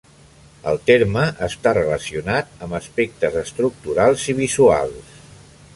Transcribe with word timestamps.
El 0.69 0.79
terme 0.87 1.25
està 1.47 1.73
relacionat 1.79 2.65
amb 2.67 2.79
aspectes 2.81 3.39
estructurals 3.45 4.29
i 4.35 4.41
visuals. 4.41 5.19